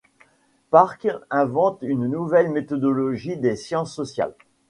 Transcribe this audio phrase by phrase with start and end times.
[0.71, 4.33] Park invente une nouvelle méthodologie des sciences sociales.